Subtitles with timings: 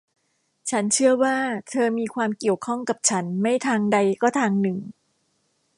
[0.69, 1.37] ฉันเชื่อว่า
[1.69, 4.77] เธอมีความเกี่ยวข้องกับฉันไม่ทางใดก็ทางหนึ่ง